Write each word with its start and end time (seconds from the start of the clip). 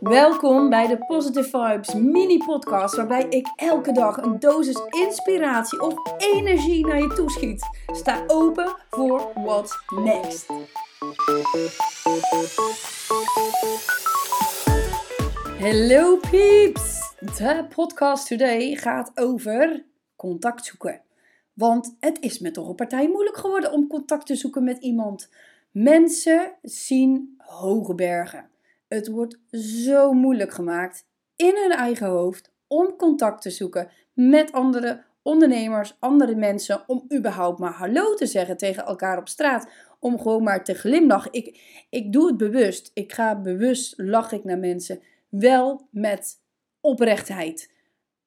Welkom 0.00 0.70
bij 0.70 0.86
de 0.86 0.98
Positive 1.06 1.48
Vibes 1.48 1.94
mini 1.94 2.38
podcast 2.38 2.96
waarbij 2.96 3.26
ik 3.28 3.52
elke 3.56 3.92
dag 3.92 4.16
een 4.16 4.38
dosis 4.38 4.80
inspiratie 4.90 5.80
of 5.80 5.94
energie 6.18 6.86
naar 6.86 7.00
je 7.00 7.12
toeschiet. 7.14 7.68
Sta 7.86 8.24
open 8.26 8.76
voor 8.90 9.30
what's 9.34 9.78
next. 10.04 10.46
Hallo 15.58 16.16
peeps! 16.30 17.14
De 17.18 17.66
podcast 17.74 18.28
today 18.28 18.74
gaat 18.74 19.12
over 19.14 19.84
contact 20.16 20.64
zoeken. 20.64 21.00
Want 21.52 21.96
het 22.00 22.20
is 22.20 22.38
me 22.38 22.50
toch 22.50 22.68
een 22.68 22.74
partij 22.74 23.08
moeilijk 23.08 23.36
geworden 23.36 23.72
om 23.72 23.88
contact 23.88 24.26
te 24.26 24.34
zoeken 24.34 24.64
met 24.64 24.78
iemand. 24.78 25.30
Mensen 25.70 26.52
zien 26.62 27.34
hoge 27.38 27.94
bergen. 27.94 28.48
Het 28.88 29.08
wordt 29.08 29.38
zo 29.50 30.12
moeilijk 30.12 30.52
gemaakt 30.52 31.06
in 31.36 31.56
hun 31.56 31.70
eigen 31.70 32.06
hoofd 32.06 32.52
om 32.66 32.96
contact 32.96 33.42
te 33.42 33.50
zoeken 33.50 33.90
met 34.12 34.52
andere 34.52 35.04
ondernemers, 35.22 35.96
andere 35.98 36.34
mensen, 36.34 36.82
om 36.86 37.06
überhaupt 37.14 37.58
maar 37.58 37.72
hallo 37.72 38.14
te 38.14 38.26
zeggen 38.26 38.56
tegen 38.56 38.84
elkaar 38.84 39.18
op 39.18 39.28
straat, 39.28 39.68
om 40.00 40.18
gewoon 40.18 40.42
maar 40.42 40.64
te 40.64 40.74
glimlachen. 40.74 41.32
Ik, 41.32 41.60
ik 41.90 42.12
doe 42.12 42.26
het 42.26 42.36
bewust. 42.36 42.90
Ik 42.94 43.12
ga 43.12 43.40
bewust 43.40 43.94
lach 43.96 44.32
ik 44.32 44.44
naar 44.44 44.58
mensen, 44.58 45.02
wel 45.28 45.88
met 45.90 46.40
oprechtheid, 46.80 47.72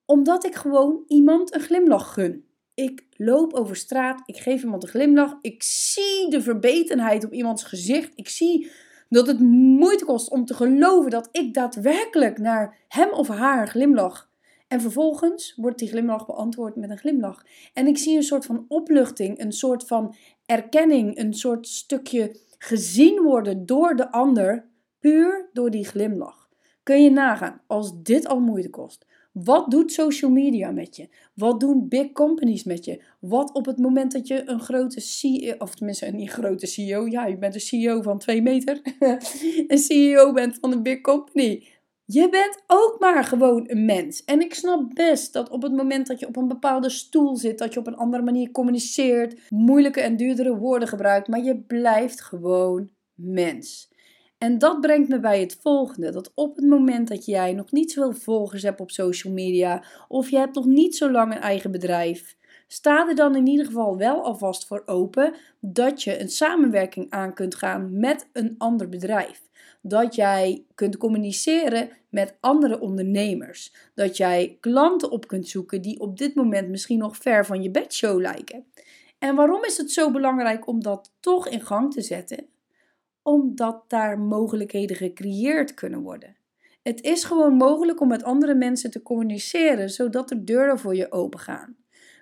omdat 0.06 0.46
ik 0.46 0.56
gewoon 0.56 1.04
iemand 1.08 1.54
een 1.54 1.62
glimlach 1.62 2.14
gun. 2.14 2.48
Ik 2.74 3.06
loop 3.12 3.54
over 3.54 3.76
straat, 3.76 4.22
ik 4.26 4.38
geef 4.38 4.64
iemand 4.64 4.84
een 4.84 4.90
glimlach, 4.90 5.38
ik 5.42 5.64
zie 5.64 6.30
de 6.30 6.42
verbetenheid 6.42 7.26
op 7.26 7.34
iemands 7.34 7.64
gezicht, 7.64 8.12
ik 8.16 8.30
zie 8.30 8.72
dat 9.10 9.28
het 9.28 9.40
moeite 9.40 10.06
kost 10.06 10.30
om 10.30 10.46
te 10.46 10.54
geloven 10.54 11.12
dat 11.12 11.30
ik 11.32 11.54
daadwerkelijk 11.54 12.38
naar 12.38 12.78
hem 12.88 13.10
of 13.12 13.28
haar 13.28 13.68
glimlach. 13.68 14.30
En 14.68 14.82
vervolgens 14.82 15.54
wordt 15.56 15.80
die 15.80 15.88
glimlach 15.88 16.26
beantwoord 16.26 16.76
met 16.76 16.90
een 16.90 16.98
glimlach. 16.98 17.46
En 17.74 17.88
ik 17.88 17.98
zie 17.98 18.16
een 18.16 18.24
soort 18.24 18.46
van 18.46 18.66
opluchting, 18.68 19.40
een 19.40 19.52
soort 19.52 19.84
van 19.88 20.16
erkenning, 20.46 21.18
een 21.18 21.34
soort 21.34 21.68
stukje 21.68 22.40
gezien 22.58 23.22
worden 23.22 23.66
door 23.66 23.96
de 23.96 24.12
ander, 24.12 24.70
puur 25.00 25.50
door 25.54 25.70
die 25.70 25.86
glimlach. 25.86 26.50
Kun 26.84 27.04
je 27.04 27.12
nagaan 27.12 27.62
als 27.68 28.04
dit 28.04 28.28
al 28.28 28.40
moeite 28.40 28.70
kost? 28.70 29.06
Wat 29.44 29.72
doet 29.72 29.92
social 29.92 30.32
media 30.32 30.72
met 30.72 30.96
je? 30.96 31.10
Wat 31.34 31.60
doen 31.60 31.88
big 31.88 32.12
companies 32.12 32.64
met 32.64 32.86
je? 32.86 33.04
Wat 33.20 33.54
op 33.54 33.66
het 33.66 33.78
moment 33.78 34.12
dat 34.12 34.28
je 34.28 34.50
een 34.50 34.60
grote 34.60 35.00
CEO, 35.00 35.56
of 35.58 35.76
tenminste 35.76 36.08
een 36.08 36.16
niet 36.16 36.30
grote 36.30 36.66
CEO, 36.66 37.08
ja, 37.08 37.26
je 37.26 37.38
bent 37.38 37.54
een 37.54 37.60
CEO 37.62 38.02
van 38.02 38.18
twee 38.18 38.42
meter, 38.42 38.82
een 39.68 39.78
CEO 39.78 40.34
bent 40.34 40.58
van 40.62 40.72
een 40.72 40.84
big 40.84 41.02
company. 41.02 41.68
Je 42.06 42.30
bent 42.30 42.64
ook 42.68 42.96
maar 43.00 43.24
gewoon 43.24 43.64
een 43.68 43.86
mens. 43.86 44.24
En 44.24 44.42
ik 44.42 44.54
snap 44.54 44.94
best 44.94 45.34
dat 45.34 45.50
op 45.50 45.62
het 45.62 45.74
moment 45.74 46.08
dat 46.08 46.20
je 46.20 46.28
op 46.28 46.36
een 46.36 46.48
bepaalde 46.48 46.90
stoel 46.90 47.36
zit, 47.36 47.58
dat 47.58 47.74
je 47.74 47.80
op 47.80 47.88
een 47.88 47.98
andere 47.98 48.24
manier 48.24 48.52
communiceert, 48.52 49.40
moeilijke 49.50 50.02
en 50.02 50.18
duurdere 50.18 50.58
woorden 50.58 50.88
gebruikt, 50.88 51.28
maar 51.28 51.44
je 51.44 51.58
blijft 51.58 52.22
gewoon 52.22 52.90
mens. 53.14 53.90
En 54.40 54.58
dat 54.58 54.82
brengt 54.82 55.10
me 55.10 55.20
bij 55.20 55.40
het 55.40 55.58
volgende: 55.62 56.12
dat 56.12 56.32
op 56.34 56.56
het 56.56 56.66
moment 56.66 57.08
dat 57.08 57.26
jij 57.26 57.54
nog 57.54 57.72
niet 57.72 57.92
zoveel 57.92 58.22
volgers 58.22 58.64
hebt 58.64 58.80
op 58.80 58.92
social 58.92 59.34
media, 59.34 59.84
of 60.08 60.30
je 60.30 60.38
hebt 60.38 60.56
nog 60.56 60.66
niet 60.66 60.96
zo 60.96 61.12
lang 61.12 61.34
een 61.34 61.42
eigen 61.42 61.72
bedrijf, 61.72 62.38
sta 62.68 63.08
er 63.08 63.16
dan 63.16 63.36
in 63.36 63.48
ieder 63.48 63.66
geval 63.66 63.98
wel 63.98 64.24
alvast 64.24 64.68
voor 64.68 64.84
open 64.86 65.34
dat 65.60 66.04
je 66.04 66.22
een 66.22 66.30
samenwerking 66.30 67.10
aan 67.10 67.34
kunt 67.34 67.56
gaan 67.56 68.00
met 68.00 68.30
een 68.34 68.56
ander 68.58 68.90
bedrijf. 68.90 69.42
Dat 69.82 70.16
jij 70.16 70.66
kunt 70.76 70.98
communiceren 70.98 71.90
met 72.10 72.38
andere 72.40 72.80
ondernemers. 72.80 73.74
Dat 73.96 74.18
jij 74.18 74.58
klanten 74.60 75.12
op 75.12 75.28
kunt 75.28 75.48
zoeken 75.48 75.82
die 75.82 76.00
op 76.00 76.18
dit 76.18 76.36
moment 76.36 76.70
misschien 76.70 76.98
nog 76.98 77.18
ver 77.18 77.46
van 77.46 77.64
je 77.64 77.72
bedshow 77.72 78.20
lijken. 78.20 78.66
En 79.20 79.36
waarom 79.36 79.64
is 79.64 79.78
het 79.78 79.92
zo 79.92 80.12
belangrijk 80.12 80.68
om 80.68 80.82
dat 80.84 81.12
toch 81.20 81.48
in 81.48 81.62
gang 81.62 81.94
te 81.94 82.02
zetten? 82.02 82.48
Omdat 83.24 83.84
daar 83.88 84.20
mogelijkheden 84.20 84.96
gecreëerd 84.96 85.74
kunnen 85.74 86.02
worden. 86.02 86.38
Het 86.82 87.02
is 87.02 87.24
gewoon 87.24 87.54
mogelijk 87.54 88.02
om 88.02 88.08
met 88.08 88.24
andere 88.24 88.56
mensen 88.56 88.92
te 88.92 89.02
communiceren, 89.02 89.90
zodat 89.90 90.30
de 90.30 90.44
deuren 90.44 90.80
voor 90.80 90.96
je 90.96 91.12
open 91.12 91.40
gaan. 91.40 91.76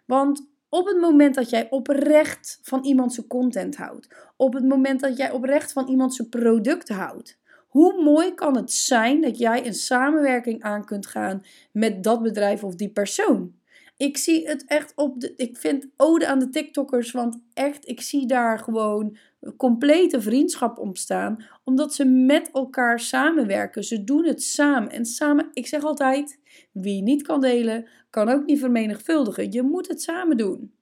Want 0.06 0.48
op 0.70 0.86
het 0.86 0.98
moment 1.00 1.36
dat 1.36 1.50
jij 1.50 1.70
oprecht 1.70 2.60
van 2.62 2.84
iemand 2.84 3.14
zijn 3.14 3.28
content 3.28 3.76
houdt, 3.76 4.08
op 4.36 4.54
het 4.54 4.66
moment 4.66 5.00
dat 5.00 5.18
jij 5.18 5.32
oprecht 5.32 5.72
van 5.72 5.88
iemand 5.88 6.16
zijn 6.16 6.30
product 6.30 6.90
houdt, 6.90 7.40
hoe 7.68 8.04
mooi 8.04 8.34
kan 8.34 8.56
het 8.56 8.72
zijn 8.72 9.22
dat 9.22 9.38
jij 9.38 9.66
een 9.66 9.74
samenwerking 9.74 10.64
aan 10.64 10.86
kunt 10.86 11.06
gaan 11.06 11.44
met 11.72 12.04
dat 12.04 12.22
bedrijf 12.22 12.64
of 12.64 12.76
die 12.76 12.90
persoon? 12.90 13.56
Ik 13.98 14.18
zie 14.18 14.48
het 14.48 14.66
echt 14.66 14.94
op 14.96 15.20
de. 15.20 15.34
Ik 15.36 15.58
vind 15.58 15.88
ode 15.96 16.28
aan 16.28 16.40
de 16.40 16.50
TikTokkers, 16.50 17.12
want 17.12 17.40
echt, 17.54 17.88
ik 17.88 18.02
zie 18.02 18.28
daar 18.28 18.60
gewoon 18.60 19.18
complete 19.56 20.22
vriendschap 20.22 20.78
ontstaan, 20.78 21.46
omdat 21.64 21.94
ze 21.94 22.06
met 22.06 22.50
elkaar 22.52 23.00
samenwerken. 23.00 23.84
Ze 23.84 24.04
doen 24.04 24.26
het 24.26 24.44
samen. 24.44 24.92
En 24.92 25.06
samen, 25.06 25.50
ik 25.54 25.68
zeg 25.68 25.84
altijd: 25.84 26.40
wie 26.72 27.02
niet 27.02 27.22
kan 27.22 27.42
delen, 27.42 27.88
kan 28.10 28.30
ook 28.30 28.46
niet 28.46 28.60
vermenigvuldigen. 28.60 29.52
Je 29.52 29.62
moet 29.62 29.88
het 29.88 30.02
samen 30.02 30.38
doen. 30.38 30.74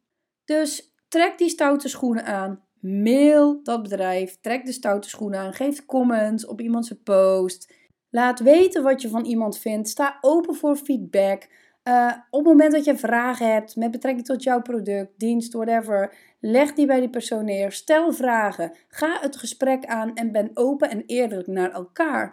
Dus 0.46 0.94
trek 1.08 1.38
die 1.38 1.50
stoute 1.50 1.88
schoenen 1.88 2.26
aan. 2.26 2.64
Mail 2.80 3.60
dat 3.64 3.84
bedrijf. 3.84 4.38
Trek 4.42 4.66
de 4.66 4.72
stoute 4.72 5.10
schoenen 5.10 5.40
aan. 5.40 5.54
Geef 5.54 5.86
comments 5.86 6.46
op 6.46 6.62
iemands 6.62 6.94
post. 7.04 7.74
Laat 8.10 8.40
weten 8.40 8.84
wat 8.84 9.02
je 9.02 9.10
van 9.10 9.26
iemand 9.26 9.58
vindt. 9.58 9.90
Sta 9.90 10.18
open 10.22 10.56
voor 10.56 10.76
feedback. 10.76 11.48
Uh, 11.88 12.12
op 12.30 12.40
het 12.40 12.48
moment 12.48 12.72
dat 12.72 12.86
je 12.86 12.98
vragen 12.98 13.54
hebt 13.54 13.76
met 13.76 13.92
betrekking 13.92 14.26
tot 14.26 14.44
jouw 14.44 14.62
product, 14.62 15.20
dienst, 15.20 15.54
whatever, 15.54 16.16
leg 16.40 16.74
die 16.74 16.86
bij 16.86 17.00
die 17.00 17.10
persoon 17.10 17.46
neer. 17.46 17.72
Stel 17.72 18.12
vragen. 18.12 18.72
Ga 18.88 19.20
het 19.20 19.36
gesprek 19.36 19.86
aan 19.86 20.16
en 20.16 20.32
ben 20.32 20.52
open 20.54 20.90
en 20.90 21.04
eerlijk 21.06 21.48
naar 21.48 21.72
elkaar. 21.72 22.32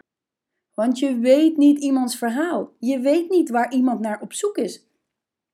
Want 0.75 0.99
je 0.99 1.19
weet 1.19 1.57
niet 1.57 1.79
iemands 1.79 2.17
verhaal. 2.17 2.73
Je 2.79 3.01
weet 3.01 3.31
niet 3.31 3.51
waar 3.51 3.73
iemand 3.73 4.01
naar 4.01 4.21
op 4.21 4.33
zoek 4.33 4.57
is. 4.57 4.87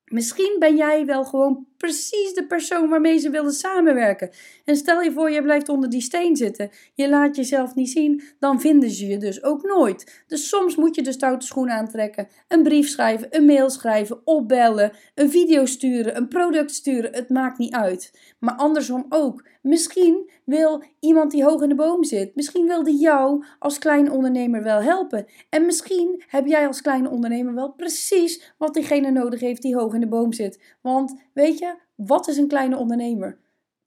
Misschien 0.09 0.57
ben 0.59 0.77
jij 0.77 1.07
wel 1.07 1.25
gewoon 1.25 1.67
precies 1.77 2.35
de 2.35 2.47
persoon 2.47 2.89
waarmee 2.89 3.19
ze 3.19 3.31
willen 3.31 3.53
samenwerken. 3.53 4.31
En 4.65 4.77
stel 4.77 5.03
je 5.03 5.13
voor, 5.13 5.31
je 5.31 5.43
blijft 5.43 5.69
onder 5.69 5.91
die 5.91 6.01
steen 6.01 6.37
zitten. 6.37 6.71
Je 6.95 7.09
laat 7.09 7.37
jezelf 7.37 7.75
niet 7.75 7.91
zien, 7.91 8.23
dan 8.39 8.61
vinden 8.61 8.91
ze 8.91 9.07
je 9.07 9.19
dus 9.19 9.43
ook 9.43 9.63
nooit. 9.63 10.25
Dus 10.27 10.49
soms 10.49 10.77
moet 10.77 10.95
je 10.95 11.03
de 11.03 11.13
stoute 11.13 11.47
schoen 11.47 11.71
aantrekken, 11.71 12.29
een 12.49 12.63
brief 12.63 12.89
schrijven, 12.89 13.29
een 13.31 13.45
mail 13.45 13.71
schrijven, 13.71 14.21
opbellen, 14.25 14.93
een 15.15 15.31
video 15.31 15.67
sturen, 15.67 16.17
een 16.17 16.29
product 16.29 16.71
sturen. 16.71 17.15
Het 17.15 17.29
maakt 17.29 17.59
niet 17.59 17.75
uit. 17.75 18.35
Maar 18.39 18.55
andersom 18.55 19.07
ook. 19.09 19.47
Misschien 19.63 20.31
wil 20.45 20.83
iemand 21.01 21.31
die 21.31 21.45
hoog 21.45 21.63
in 21.63 21.69
de 21.69 21.75
boom 21.75 22.05
zit, 22.05 22.35
misschien 22.35 22.67
wil 22.67 22.83
die 22.83 22.99
jou 22.99 23.45
als 23.59 23.79
kleine 23.79 24.11
ondernemer 24.11 24.63
wel 24.63 24.83
helpen. 24.83 25.27
En 25.49 25.67
misschien 25.67 26.23
heb 26.27 26.47
jij 26.47 26.67
als 26.67 26.81
kleine 26.81 27.11
ondernemer 27.11 27.55
wel 27.55 27.73
precies 27.73 28.55
wat 28.59 28.75
diegene 28.75 29.11
nodig 29.11 29.41
heeft 29.41 29.63
die 29.63 29.77
hoog 29.77 29.95
in 30.01 30.11
de 30.11 30.17
boom 30.17 30.33
zit. 30.33 30.77
Want 30.81 31.23
weet 31.33 31.59
je, 31.59 31.79
wat 31.95 32.29
is 32.29 32.37
een 32.37 32.49
kleine 32.49 32.77
ondernemer? 32.77 33.39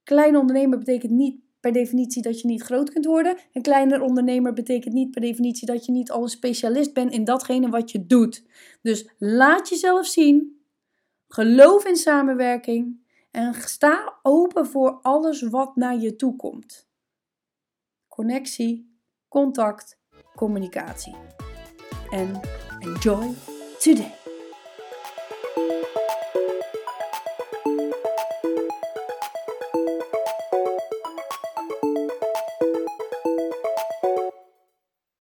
Kleine 0.04 0.40
ondernemer 0.40 0.78
betekent 0.78 1.12
niet 1.12 1.40
per 1.60 1.72
definitie 1.72 2.22
dat 2.22 2.42
je 2.42 2.48
niet 2.48 2.62
groot 2.62 2.90
kunt 2.90 3.06
worden. 3.06 3.38
Een 3.54 3.62
kleiner 3.62 4.02
ondernemer 4.02 4.54
betekent 4.54 4.94
niet 4.94 5.12
per 5.12 5.22
definitie 5.22 5.68
dat 5.68 5.86
je 5.86 5.92
niet 5.92 6.12
al 6.12 6.22
een 6.22 6.30
specialist 6.30 6.94
bent 6.94 7.12
in 7.12 7.24
datgene 7.24 7.70
wat 7.70 7.92
je 7.92 8.06
doet. 8.06 8.44
Dus 8.82 9.10
laat 9.18 9.70
jezelf 9.70 10.06
zien. 10.06 10.62
Geloof 11.28 11.86
in 11.86 11.96
samenwerking. 11.96 13.00
En 13.32 13.54
sta 13.54 14.20
open 14.22 14.66
voor 14.66 15.00
alles 15.02 15.42
wat 15.42 15.76
naar 15.76 16.00
je 16.00 16.16
toe 16.16 16.36
komt. 16.36 16.90
Connectie, 18.08 18.98
contact, 19.28 20.00
communicatie. 20.36 21.16
En 22.10 22.40
enjoy 22.80 23.34
today. 23.80 24.31
Thank 27.82 27.94
you. 28.06 28.11